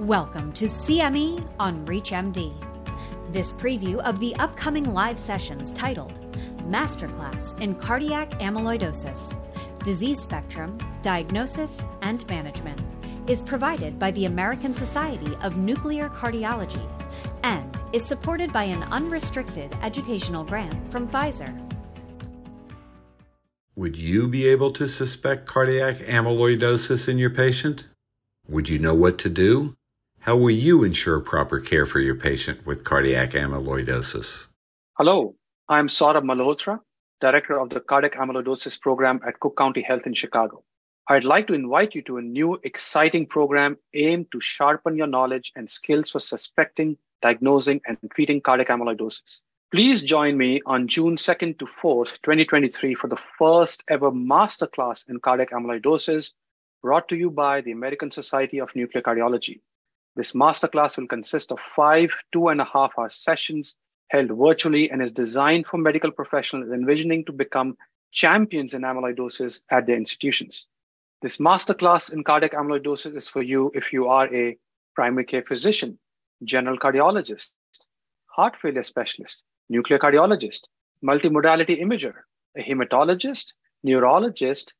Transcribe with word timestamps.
Welcome 0.00 0.52
to 0.52 0.66
CME 0.66 1.54
on 1.58 1.86
ReachMD. 1.86 2.52
This 3.32 3.50
preview 3.52 3.96
of 4.00 4.20
the 4.20 4.36
upcoming 4.36 4.92
live 4.92 5.18
sessions 5.18 5.72
titled 5.72 6.20
Masterclass 6.68 7.58
in 7.62 7.74
Cardiac 7.74 8.32
Amyloidosis 8.32 9.34
Disease 9.78 10.20
Spectrum, 10.20 10.76
Diagnosis, 11.00 11.82
and 12.02 12.28
Management 12.28 12.78
is 13.26 13.40
provided 13.40 13.98
by 13.98 14.10
the 14.10 14.26
American 14.26 14.74
Society 14.74 15.34
of 15.40 15.56
Nuclear 15.56 16.10
Cardiology 16.10 16.86
and 17.42 17.82
is 17.94 18.04
supported 18.04 18.52
by 18.52 18.64
an 18.64 18.82
unrestricted 18.92 19.74
educational 19.80 20.44
grant 20.44 20.92
from 20.92 21.08
Pfizer. 21.08 21.58
Would 23.76 23.96
you 23.96 24.28
be 24.28 24.46
able 24.46 24.72
to 24.72 24.88
suspect 24.88 25.46
cardiac 25.46 25.96
amyloidosis 26.00 27.08
in 27.08 27.16
your 27.16 27.30
patient? 27.30 27.86
Would 28.46 28.68
you 28.68 28.78
know 28.78 28.94
what 28.94 29.16
to 29.20 29.30
do? 29.30 29.74
How 30.26 30.36
will 30.36 30.50
you 30.50 30.82
ensure 30.82 31.20
proper 31.20 31.60
care 31.60 31.86
for 31.86 32.00
your 32.00 32.16
patient 32.16 32.66
with 32.66 32.82
cardiac 32.82 33.30
amyloidosis? 33.30 34.48
Hello, 34.98 35.36
I'm 35.68 35.86
Saurabh 35.86 36.24
Malhotra, 36.24 36.80
Director 37.20 37.60
of 37.60 37.70
the 37.70 37.78
Cardiac 37.78 38.14
Amyloidosis 38.14 38.80
Program 38.80 39.20
at 39.24 39.38
Cook 39.38 39.56
County 39.56 39.82
Health 39.82 40.02
in 40.04 40.14
Chicago. 40.14 40.64
I'd 41.06 41.22
like 41.22 41.46
to 41.46 41.54
invite 41.54 41.94
you 41.94 42.02
to 42.02 42.16
a 42.16 42.22
new 42.22 42.58
exciting 42.64 43.26
program 43.26 43.76
aimed 43.94 44.26
to 44.32 44.40
sharpen 44.40 44.96
your 44.96 45.06
knowledge 45.06 45.52
and 45.54 45.70
skills 45.70 46.10
for 46.10 46.18
suspecting, 46.18 46.98
diagnosing, 47.22 47.80
and 47.86 47.96
treating 48.12 48.40
cardiac 48.40 48.70
amyloidosis. 48.70 49.42
Please 49.70 50.02
join 50.02 50.36
me 50.36 50.60
on 50.66 50.88
June 50.88 51.14
2nd 51.14 51.56
to 51.60 51.68
4th, 51.80 52.14
2023 52.24 52.96
for 52.96 53.06
the 53.06 53.22
first 53.38 53.84
ever 53.88 54.10
masterclass 54.10 55.08
in 55.08 55.20
cardiac 55.20 55.52
amyloidosis 55.52 56.32
brought 56.82 57.06
to 57.10 57.14
you 57.14 57.30
by 57.30 57.60
the 57.60 57.70
American 57.70 58.10
Society 58.10 58.60
of 58.60 58.74
Nuclear 58.74 59.02
Cardiology. 59.02 59.60
This 60.16 60.32
masterclass 60.32 60.96
will 60.96 61.06
consist 61.06 61.52
of 61.52 61.58
five 61.76 62.10
two 62.32 62.48
and 62.48 62.60
a 62.60 62.64
half 62.64 62.92
hour 62.98 63.10
sessions 63.10 63.76
held 64.08 64.30
virtually 64.30 64.90
and 64.90 65.02
is 65.02 65.12
designed 65.12 65.66
for 65.66 65.76
medical 65.76 66.10
professionals 66.10 66.72
envisioning 66.72 67.24
to 67.26 67.32
become 67.32 67.76
champions 68.12 68.72
in 68.72 68.82
amyloidosis 68.82 69.60
at 69.70 69.86
their 69.86 69.96
institutions. 69.96 70.66
This 71.20 71.36
masterclass 71.36 72.12
in 72.12 72.24
cardiac 72.24 72.52
amyloidosis 72.52 73.14
is 73.14 73.28
for 73.28 73.42
you 73.42 73.70
if 73.74 73.92
you 73.92 74.08
are 74.08 74.34
a 74.34 74.56
primary 74.94 75.24
care 75.24 75.42
physician, 75.42 75.98
general 76.44 76.78
cardiologist, 76.78 77.50
heart 78.26 78.56
failure 78.62 78.82
specialist, 78.82 79.42
nuclear 79.68 79.98
cardiologist, 79.98 80.62
multimodality 81.04 81.80
imager, 81.82 82.14
a 82.56 82.62
hematologist, 82.62 83.52
neurologist, 83.82 84.72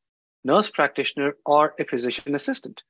nurse 0.45 0.71
practitioner, 0.71 1.37
or 1.45 1.75
a 1.79 1.85
physician 1.85 2.35
assistant. 2.35 2.81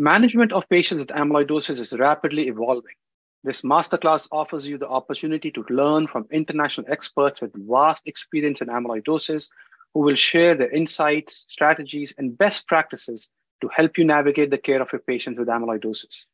Management 0.00 0.52
of 0.52 0.68
patients 0.68 1.00
with 1.00 1.08
amyloidosis 1.08 1.80
is 1.80 1.92
rapidly 1.92 2.46
evolving. 2.46 2.94
This 3.42 3.62
masterclass 3.62 4.28
offers 4.30 4.68
you 4.68 4.78
the 4.78 4.88
opportunity 4.88 5.50
to 5.50 5.64
learn 5.70 6.06
from 6.06 6.28
international 6.30 6.86
experts 6.88 7.40
with 7.40 7.50
vast 7.68 8.06
experience 8.06 8.60
in 8.60 8.68
amyloidosis 8.68 9.50
who 9.92 10.00
will 10.00 10.14
share 10.14 10.54
their 10.54 10.70
insights, 10.70 11.42
strategies, 11.46 12.14
and 12.16 12.38
best 12.38 12.68
practices 12.68 13.28
to 13.60 13.68
help 13.74 13.98
you 13.98 14.04
navigate 14.04 14.50
the 14.50 14.58
care 14.58 14.80
of 14.80 14.92
your 14.92 15.00
patients 15.00 15.40
with 15.40 15.48
amyloidosis. 15.48 16.26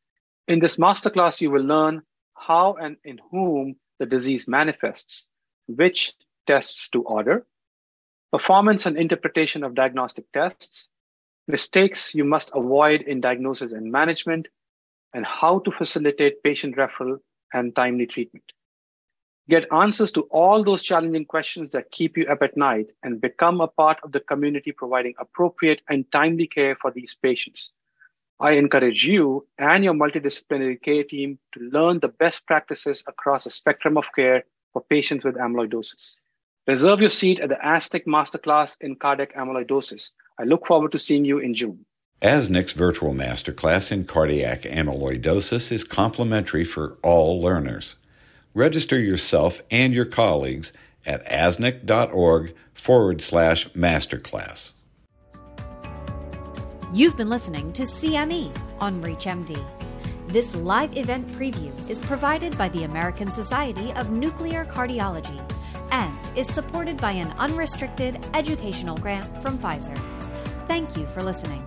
In 0.47 0.59
this 0.59 0.75
masterclass, 0.75 1.41
you 1.41 1.49
will 1.49 1.63
learn 1.63 2.03
how 2.35 2.73
and 2.73 2.97
in 3.03 3.19
whom 3.31 3.77
the 3.97 4.05
disease 4.05 4.47
manifests, 4.47 5.25
which 5.65 6.13
tests 6.45 6.89
to 6.89 7.01
order, 7.01 7.47
performance 8.31 8.85
and 8.85 8.95
interpretation 8.95 9.63
of 9.63 9.73
diagnostic 9.73 10.31
tests, 10.33 10.87
mistakes 11.47 12.13
you 12.15 12.23
must 12.23 12.51
avoid 12.53 13.01
in 13.01 13.21
diagnosis 13.21 13.71
and 13.73 13.91
management, 13.91 14.47
and 15.13 15.25
how 15.25 15.59
to 15.59 15.71
facilitate 15.71 16.43
patient 16.43 16.75
referral 16.75 17.19
and 17.53 17.75
timely 17.75 18.05
treatment. 18.05 18.43
Get 19.47 19.71
answers 19.71 20.11
to 20.13 20.21
all 20.31 20.63
those 20.63 20.81
challenging 20.81 21.25
questions 21.25 21.71
that 21.71 21.91
keep 21.91 22.17
you 22.17 22.25
up 22.25 22.41
at 22.41 22.57
night 22.57 22.87
and 23.03 23.21
become 23.21 23.61
a 23.61 23.67
part 23.67 23.99
of 24.03 24.11
the 24.11 24.19
community 24.19 24.71
providing 24.71 25.13
appropriate 25.19 25.81
and 25.87 26.11
timely 26.11 26.47
care 26.47 26.75
for 26.75 26.91
these 26.91 27.15
patients. 27.21 27.71
I 28.39 28.53
encourage 28.53 29.05
you 29.05 29.47
and 29.59 29.83
your 29.83 29.93
multidisciplinary 29.93 30.81
care 30.81 31.03
team 31.03 31.39
to 31.53 31.59
learn 31.61 31.99
the 31.99 32.09
best 32.09 32.45
practices 32.47 33.03
across 33.07 33.45
a 33.45 33.51
spectrum 33.51 33.97
of 33.97 34.11
care 34.15 34.43
for 34.73 34.81
patients 34.89 35.23
with 35.23 35.35
amyloidosis. 35.35 36.15
Reserve 36.67 36.99
your 36.99 37.09
seat 37.09 37.39
at 37.39 37.49
the 37.49 37.55
ASNC 37.55 38.05
Masterclass 38.05 38.77
in 38.81 38.95
Cardiac 38.95 39.35
Amyloidosis 39.35 40.11
I 40.37 40.43
look 40.43 40.65
forward 40.65 40.91
to 40.91 40.99
seeing 40.99 41.25
you 41.25 41.39
in 41.39 41.53
June. 41.53 41.85
ASNC's 42.21 42.73
virtual 42.73 43.13
masterclass 43.13 43.91
in 43.91 44.05
cardiac 44.05 44.63
amyloidosis 44.63 45.71
is 45.71 45.83
complimentary 45.83 46.63
for 46.63 46.97
all 47.03 47.41
learners. 47.41 47.95
Register 48.53 48.99
yourself 48.99 49.61
and 49.69 49.93
your 49.93 50.05
colleagues 50.05 50.73
at 51.05 51.25
asnc.org 51.25 52.53
forward 52.73 53.21
slash 53.21 53.69
masterclass. 53.69 54.71
You've 56.93 57.17
been 57.17 57.29
listening 57.29 57.71
to 57.73 57.83
CME 57.83 58.57
on 58.79 59.01
ReachMD. 59.03 59.63
This 60.29 60.55
live 60.55 60.97
event 60.97 61.27
preview 61.27 61.71
is 61.89 62.01
provided 62.01 62.57
by 62.57 62.69
the 62.69 62.83
American 62.83 63.31
Society 63.31 63.93
of 63.93 64.09
Nuclear 64.09 64.65
Cardiology 64.65 65.39
and 65.91 66.29
is 66.35 66.47
supported 66.47 66.97
by 66.97 67.11
an 67.11 67.31
unrestricted 67.37 68.25
educational 68.33 68.97
grant 68.97 69.25
from 69.41 69.57
Pfizer. 69.57 69.97
Thank 70.67 70.97
you 70.97 71.05
for 71.07 71.23
listening. 71.23 71.65